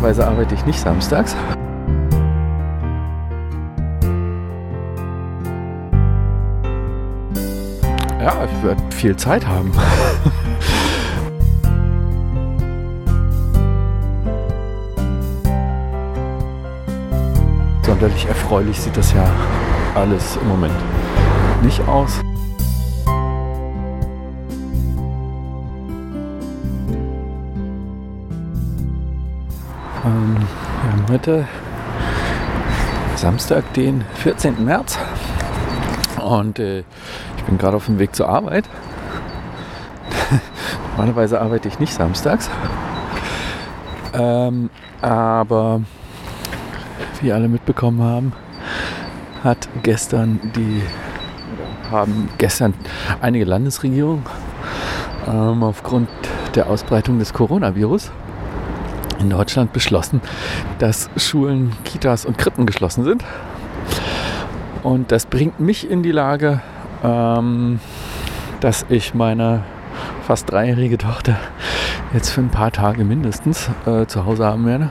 Normalerweise 0.00 0.26
arbeite 0.26 0.54
ich 0.54 0.64
nicht 0.64 0.80
samstags. 0.80 1.36
Ja, 8.18 8.46
ich 8.46 8.62
werde 8.64 8.82
viel 8.92 9.14
Zeit 9.16 9.46
haben. 9.46 9.70
Sonderlich 17.82 18.24
erfreulich 18.26 18.80
sieht 18.80 18.96
das 18.96 19.12
ja 19.12 19.30
alles 19.94 20.38
im 20.40 20.48
Moment 20.48 20.72
nicht 21.62 21.86
aus. 21.86 22.22
Ähm, 30.02 30.36
wir 30.82 30.92
haben 30.92 31.06
heute 31.10 31.46
Samstag, 33.16 33.70
den 33.74 34.02
14. 34.14 34.64
März. 34.64 34.98
Und 36.24 36.58
äh, 36.58 36.84
ich 37.36 37.44
bin 37.44 37.58
gerade 37.58 37.76
auf 37.76 37.84
dem 37.84 37.98
Weg 37.98 38.14
zur 38.16 38.28
Arbeit. 38.28 38.64
Normalerweise 40.92 41.40
arbeite 41.40 41.68
ich 41.68 41.78
nicht 41.78 41.92
samstags. 41.92 42.48
Ähm, 44.14 44.70
aber 45.02 45.82
wie 47.20 47.32
alle 47.32 47.48
mitbekommen 47.48 48.02
haben, 48.02 48.32
hat 49.44 49.68
gestern 49.82 50.40
die 50.56 50.82
haben 51.90 52.30
gestern 52.38 52.72
einige 53.20 53.44
Landesregierungen 53.44 54.24
ähm, 55.26 55.62
aufgrund 55.62 56.08
der 56.54 56.68
Ausbreitung 56.68 57.18
des 57.18 57.32
Coronavirus 57.32 58.10
in 59.20 59.30
Deutschland 59.30 59.72
beschlossen, 59.72 60.20
dass 60.78 61.10
Schulen, 61.16 61.72
Kitas 61.84 62.24
und 62.24 62.38
Krippen 62.38 62.66
geschlossen 62.66 63.04
sind. 63.04 63.24
Und 64.82 65.12
das 65.12 65.26
bringt 65.26 65.60
mich 65.60 65.90
in 65.90 66.02
die 66.02 66.12
Lage, 66.12 66.60
ähm, 67.04 67.80
dass 68.60 68.86
ich 68.88 69.14
meine 69.14 69.62
fast 70.26 70.50
dreijährige 70.50 70.98
Tochter 70.98 71.36
jetzt 72.12 72.30
für 72.30 72.40
ein 72.40 72.50
paar 72.50 72.72
Tage 72.72 73.04
mindestens 73.04 73.68
äh, 73.86 74.06
zu 74.06 74.24
Hause 74.24 74.46
haben 74.46 74.66
werde. 74.66 74.90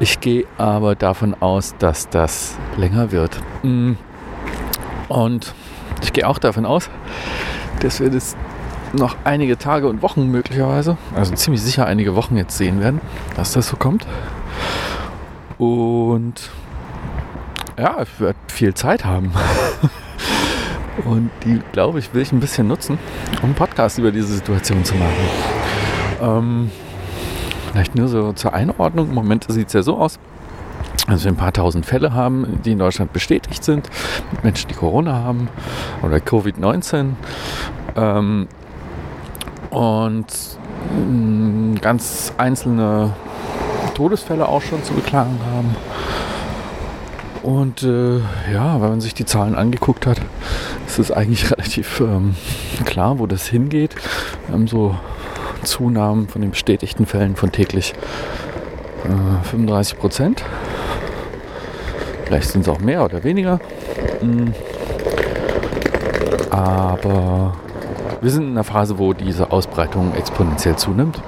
Ich 0.00 0.20
gehe 0.20 0.44
aber 0.58 0.94
davon 0.94 1.34
aus, 1.40 1.74
dass 1.78 2.08
das 2.08 2.56
länger 2.76 3.12
wird. 3.12 3.40
Mm. 3.62 3.92
Und 5.08 5.54
ich 6.02 6.12
gehe 6.12 6.26
auch 6.26 6.38
davon 6.38 6.66
aus, 6.66 6.90
dass 7.80 8.00
wir 8.00 8.10
das 8.10 8.36
noch 8.92 9.16
einige 9.24 9.58
Tage 9.58 9.88
und 9.88 10.02
Wochen 10.02 10.26
möglicherweise, 10.28 10.96
also 11.14 11.34
ziemlich 11.34 11.62
sicher 11.62 11.86
einige 11.86 12.14
Wochen 12.14 12.36
jetzt 12.36 12.56
sehen 12.56 12.80
werden, 12.80 13.00
dass 13.36 13.52
das 13.52 13.68
so 13.68 13.76
kommt. 13.76 14.06
Und 15.58 16.50
ja, 17.78 18.02
ich 18.02 18.20
werde 18.20 18.38
viel 18.48 18.74
Zeit 18.74 19.04
haben. 19.04 19.32
und 21.04 21.30
die, 21.44 21.60
glaube 21.72 21.98
ich, 21.98 22.12
will 22.12 22.22
ich 22.22 22.32
ein 22.32 22.40
bisschen 22.40 22.68
nutzen, 22.68 22.98
um 23.38 23.46
einen 23.46 23.54
Podcast 23.54 23.98
über 23.98 24.10
diese 24.10 24.28
Situation 24.28 24.84
zu 24.84 24.94
machen. 24.94 25.28
Ähm, 26.20 26.70
vielleicht 27.70 27.94
nur 27.94 28.08
so 28.08 28.32
zur 28.32 28.52
Einordnung. 28.52 29.08
Im 29.08 29.14
Moment 29.14 29.46
sieht 29.48 29.68
es 29.68 29.72
ja 29.72 29.82
so 29.82 29.96
aus, 29.96 30.18
dass 31.08 31.24
wir 31.24 31.32
ein 31.32 31.36
paar 31.36 31.52
tausend 31.52 31.86
Fälle 31.86 32.12
haben, 32.12 32.60
die 32.64 32.72
in 32.72 32.78
Deutschland 32.78 33.12
bestätigt 33.12 33.64
sind, 33.64 33.88
mit 34.32 34.44
Menschen, 34.44 34.68
die 34.68 34.74
Corona 34.74 35.14
haben 35.14 35.48
oder 36.02 36.18
Covid-19. 36.18 37.12
Ähm, 37.96 38.48
und 39.72 40.26
mh, 41.08 41.80
ganz 41.80 42.32
einzelne 42.36 43.14
Todesfälle 43.94 44.46
auch 44.46 44.62
schon 44.62 44.84
zu 44.84 44.92
beklagen 44.92 45.38
haben. 45.52 45.76
Und 47.42 47.82
äh, 47.82 48.18
ja, 48.52 48.80
wenn 48.80 48.90
man 48.90 49.00
sich 49.00 49.14
die 49.14 49.24
Zahlen 49.24 49.56
angeguckt 49.56 50.06
hat, 50.06 50.20
ist 50.86 50.98
es 50.98 51.10
eigentlich 51.10 51.50
relativ 51.50 52.00
ähm, 52.00 52.36
klar, 52.84 53.18
wo 53.18 53.26
das 53.26 53.46
hingeht. 53.46 53.96
Wir 54.46 54.54
haben 54.54 54.68
so 54.68 54.94
Zunahmen 55.64 56.28
von 56.28 56.42
den 56.42 56.50
bestätigten 56.50 57.06
Fällen 57.06 57.34
von 57.34 57.50
täglich 57.50 57.94
äh, 59.04 59.44
35 59.48 59.98
Prozent. 59.98 60.44
Vielleicht 62.26 62.50
sind 62.50 62.62
es 62.62 62.68
auch 62.68 62.78
mehr 62.78 63.04
oder 63.04 63.24
weniger. 63.24 63.58
Mhm. 64.20 64.54
Aber 66.50 67.56
wir 68.22 68.30
sind 68.30 68.44
in 68.44 68.50
einer 68.52 68.64
Phase, 68.64 68.98
wo 68.98 69.12
diese 69.12 69.50
Ausbreitung 69.50 70.14
exponentiell 70.14 70.76
zunimmt. 70.76 71.20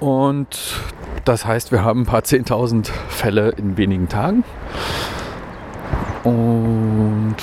Und 0.00 0.80
das 1.26 1.44
heißt, 1.44 1.70
wir 1.70 1.84
haben 1.84 2.02
ein 2.02 2.06
paar 2.06 2.22
10.000 2.22 2.88
Fälle 3.08 3.50
in 3.50 3.76
wenigen 3.76 4.08
Tagen. 4.08 4.42
Und 6.24 7.36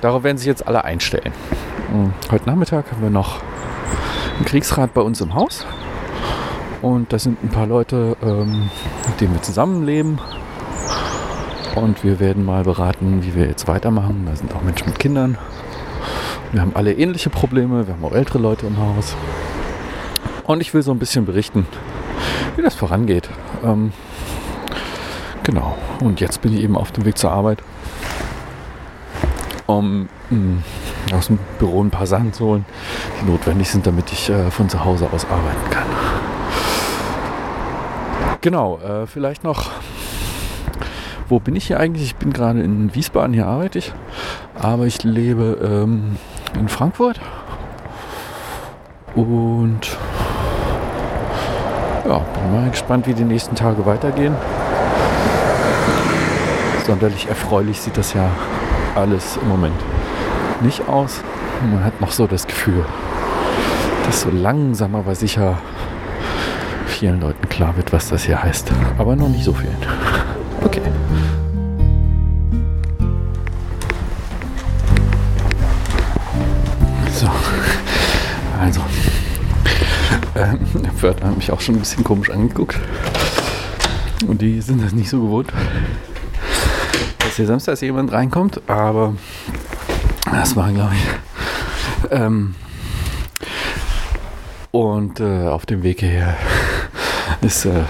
darauf 0.00 0.22
werden 0.22 0.38
sich 0.38 0.46
jetzt 0.46 0.66
alle 0.66 0.84
einstellen. 0.84 1.32
Heute 2.30 2.48
Nachmittag 2.48 2.90
haben 2.92 3.02
wir 3.02 3.10
noch 3.10 3.40
einen 4.36 4.44
Kriegsrat 4.44 4.94
bei 4.94 5.00
uns 5.00 5.20
im 5.20 5.34
Haus. 5.34 5.66
Und 6.80 7.12
das 7.12 7.24
sind 7.24 7.42
ein 7.42 7.48
paar 7.48 7.66
Leute, 7.66 8.16
ähm, 8.22 8.70
mit 9.08 9.20
denen 9.20 9.34
wir 9.34 9.42
zusammenleben. 9.42 10.20
Und 11.74 12.04
wir 12.04 12.20
werden 12.20 12.44
mal 12.44 12.64
beraten, 12.64 13.22
wie 13.22 13.34
wir 13.34 13.46
jetzt 13.46 13.66
weitermachen. 13.66 14.26
Da 14.26 14.36
sind 14.36 14.54
auch 14.54 14.62
Menschen 14.62 14.88
mit 14.88 14.98
Kindern. 14.98 15.38
Wir 16.52 16.60
haben 16.60 16.72
alle 16.76 16.92
ähnliche 16.92 17.30
Probleme, 17.30 17.86
wir 17.86 17.94
haben 17.94 18.04
auch 18.04 18.12
ältere 18.12 18.38
Leute 18.38 18.66
im 18.66 18.76
Haus. 18.76 19.16
Und 20.44 20.60
ich 20.60 20.74
will 20.74 20.82
so 20.82 20.92
ein 20.92 20.98
bisschen 20.98 21.24
berichten, 21.24 21.66
wie 22.56 22.62
das 22.62 22.74
vorangeht. 22.74 23.30
Ähm, 23.64 23.92
genau. 25.44 25.78
Und 26.00 26.20
jetzt 26.20 26.42
bin 26.42 26.52
ich 26.52 26.62
eben 26.62 26.76
auf 26.76 26.92
dem 26.92 27.06
Weg 27.06 27.16
zur 27.16 27.32
Arbeit, 27.32 27.62
um 29.66 30.02
mh, 30.02 30.08
hm, 30.28 30.62
aus 31.14 31.28
dem 31.28 31.38
Büro 31.58 31.82
ein 31.82 31.90
paar 31.90 32.06
Sachen 32.06 32.34
zu 32.34 32.44
holen, 32.44 32.66
die 33.20 33.30
notwendig 33.30 33.70
sind, 33.70 33.86
damit 33.86 34.12
ich 34.12 34.28
äh, 34.28 34.50
von 34.50 34.68
zu 34.68 34.84
Hause 34.84 35.08
aus 35.10 35.24
arbeiten 35.24 35.70
kann. 35.70 35.86
Genau, 38.42 38.78
äh, 38.78 39.06
vielleicht 39.06 39.42
noch, 39.42 39.70
wo 41.30 41.40
bin 41.40 41.56
ich 41.56 41.68
hier 41.68 41.80
eigentlich? 41.80 42.02
Ich 42.02 42.16
bin 42.16 42.30
gerade 42.32 42.60
in 42.60 42.94
Wiesbaden, 42.94 43.32
hier 43.32 43.46
arbeite 43.46 43.78
ich, 43.78 43.94
aber 44.62 44.86
ich 44.86 45.02
lebe 45.02 45.58
ähm, 45.62 46.16
in 46.58 46.68
Frankfurt. 46.68 47.20
Und 49.14 49.98
ja, 52.06 52.18
bin 52.18 52.52
mal 52.52 52.70
gespannt, 52.70 53.06
wie 53.06 53.14
die 53.14 53.24
nächsten 53.24 53.54
Tage 53.54 53.84
weitergehen. 53.84 54.34
Sonderlich 56.86 57.28
erfreulich 57.28 57.80
sieht 57.80 57.96
das 57.96 58.14
ja 58.14 58.30
alles 58.94 59.36
im 59.40 59.48
Moment 59.48 59.74
nicht 60.62 60.88
aus. 60.88 61.20
Man 61.70 61.84
hat 61.84 62.00
noch 62.00 62.12
so 62.12 62.26
das 62.26 62.46
Gefühl, 62.46 62.84
dass 64.06 64.22
so 64.22 64.30
langsam 64.30 64.94
aber 64.94 65.14
sicher 65.14 65.58
vielen 66.86 67.20
Leuten 67.20 67.48
klar 67.48 67.76
wird, 67.76 67.92
was 67.92 68.08
das 68.08 68.24
hier 68.24 68.42
heißt. 68.42 68.72
Aber 68.98 69.16
noch 69.16 69.28
nicht 69.28 69.44
so 69.44 69.52
vielen. 69.52 69.76
Okay. 70.64 70.82
Also. 78.62 78.80
Ähm, 80.36 80.60
der 80.74 80.92
Pförtner 80.92 81.28
hat 81.28 81.36
mich 81.36 81.50
auch 81.50 81.60
schon 81.60 81.74
ein 81.74 81.80
bisschen 81.80 82.04
komisch 82.04 82.30
angeguckt. 82.30 82.78
Und 84.26 84.40
die 84.40 84.60
sind 84.60 84.82
das 84.82 84.92
nicht 84.92 85.10
so 85.10 85.20
gewohnt, 85.20 85.52
dass 87.18 87.36
hier 87.36 87.46
samstags 87.46 87.80
jemand 87.80 88.12
reinkommt. 88.12 88.60
Aber 88.68 89.14
das 90.30 90.54
war, 90.54 90.70
glaube 90.70 90.92
ich. 90.94 92.10
Ähm, 92.12 92.54
und 94.70 95.18
äh, 95.18 95.48
auf 95.48 95.66
dem 95.66 95.82
Weg 95.82 96.00
hierher 96.00 96.36
ist 97.40 97.64
äh, 97.64 97.82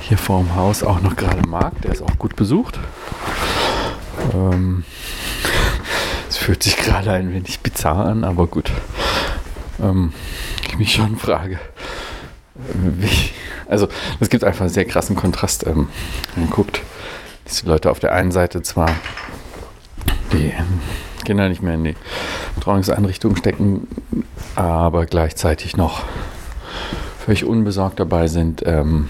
hier 0.00 0.18
vorm 0.18 0.56
Haus 0.56 0.82
auch 0.82 1.00
noch 1.00 1.14
gerade 1.14 1.46
Markt. 1.48 1.84
Der 1.84 1.92
ist 1.92 2.02
auch 2.02 2.18
gut 2.18 2.34
besucht. 2.34 2.78
Ähm, 4.34 4.84
fühlt 6.42 6.64
sich 6.64 6.76
gerade 6.76 7.12
ein 7.12 7.32
wenig 7.32 7.60
bizarr 7.60 8.06
an, 8.06 8.24
aber 8.24 8.48
gut. 8.48 8.72
Ähm, 9.82 10.12
ich 10.68 10.78
mich 10.78 10.92
schon 10.94 11.16
frage, 11.16 11.58
wie, 12.54 13.30
also 13.68 13.88
es 14.20 14.28
gibt 14.28 14.44
einfach 14.44 14.62
einen 14.62 14.70
sehr 14.70 14.84
krassen 14.84 15.16
Kontrast. 15.16 15.66
Ähm, 15.66 15.88
man 16.36 16.50
guckt, 16.50 16.80
dass 17.44 17.62
die 17.62 17.66
Leute 17.66 17.90
auf 17.90 17.98
der 17.98 18.12
einen 18.12 18.32
Seite 18.32 18.62
zwar 18.62 18.90
die 20.32 20.52
Kinder 21.24 21.48
nicht 21.48 21.62
mehr 21.62 21.74
in 21.74 21.84
die 21.84 21.96
Trauungseinrichtung 22.60 23.36
stecken, 23.36 23.86
aber 24.54 25.06
gleichzeitig 25.06 25.76
noch 25.76 26.02
völlig 27.24 27.44
unbesorgt 27.44 28.00
dabei 28.00 28.26
sind, 28.28 28.62
ähm, 28.66 29.08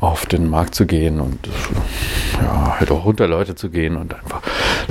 auf 0.00 0.26
den 0.26 0.50
Markt 0.50 0.74
zu 0.74 0.84
gehen 0.86 1.20
und 1.20 1.48
ja, 2.40 2.78
halt 2.78 2.90
auch 2.90 3.06
unter 3.06 3.26
Leute 3.26 3.54
zu 3.54 3.70
gehen 3.70 3.96
und 3.96 4.14
einfach. 4.14 4.42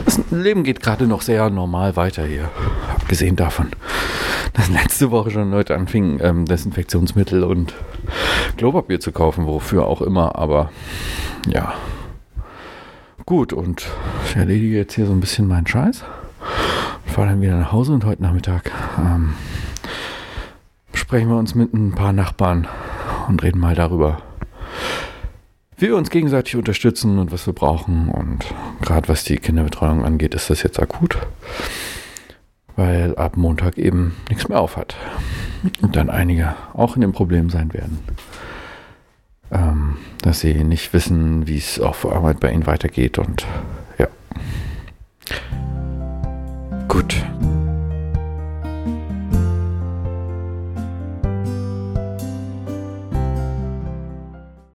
Das 0.04 0.19
Leben 0.31 0.63
geht 0.63 0.81
gerade 0.81 1.06
noch 1.06 1.22
sehr 1.22 1.50
normal 1.50 1.96
weiter 1.96 2.25
hier. 2.25 2.50
Abgesehen 3.06 3.36
davon, 3.36 3.68
dass 4.54 4.68
letzte 4.68 5.12
Woche 5.12 5.30
schon 5.30 5.52
Leute 5.52 5.75
anfingen, 5.75 6.19
ähm, 6.24 6.46
Desinfektionsmittel 6.46 7.44
und 7.44 7.75
Klopapier 8.57 9.00
zu 9.00 9.12
kaufen, 9.12 9.46
wofür 9.46 9.86
auch 9.86 10.02
immer, 10.02 10.36
aber 10.36 10.72
ja. 11.48 11.75
Gut, 13.28 13.54
und 13.54 13.86
ich 14.28 14.36
erledige 14.36 14.75
jetzt 14.78 14.96
hier 14.96 15.06
so 15.06 15.12
ein 15.12 15.19
bisschen 15.19 15.48
meinen 15.48 15.68
Scheiß. 15.68 16.04
Fahre 17.06 17.28
dann 17.28 17.42
wieder 17.44 17.56
nach 17.56 17.72
Hause 17.72 17.94
und 17.94 18.06
heute 18.06 18.24
Nachmittag 18.24 18.72
ähm, 18.98 19.36
sprechen 20.96 21.30
wir 21.30 21.38
uns 21.38 21.54
mit 21.54 21.72
ein 21.75 21.92
paar 21.94 22.12
Nachbarn 22.12 22.68
und 23.28 23.44
reden 23.44 23.60
mal 23.60 23.75
darüber, 23.75 24.18
wie 25.78 25.90
wir 25.90 25.96
uns 25.96 26.10
gegenseitig 26.10 26.56
unterstützen 26.56 27.19
und 27.19 27.31
was 27.31 27.46
wir 27.46 27.54
brauchen. 27.54 28.10
Und 28.10 28.46
gerade 28.81 29.07
was 29.10 29.24
die 29.24 29.38
Kinderbetreuung 29.38 30.04
angeht, 30.04 30.34
ist 30.34 30.50
das 30.50 30.63
jetzt 30.63 30.80
akut, 30.80 31.19
weil 32.75 33.16
ab 33.16 33.38
Montag 33.38 33.77
eben 33.77 34.16
nichts 34.30 34.48
mehr 34.50 34.60
auf 34.60 34.77
hat. 34.77 34.95
Und 35.81 35.95
dann 35.95 36.10
einige 36.10 36.56
auch 36.74 36.95
in 36.95 37.01
dem 37.01 37.13
Problem 37.13 37.50
sein 37.50 37.74
werden, 37.74 38.00
ähm, 39.51 39.98
dass 40.22 40.42
sie 40.42 40.63
nicht 40.63 40.94
wissen, 40.94 41.48
wie 41.48 41.57
es 41.57 41.80
auf 41.80 42.06
Arbeit 42.06 42.39
bei 42.39 42.51
ihnen 42.51 42.68
weitergeht 42.68 43.18
und 43.18 43.45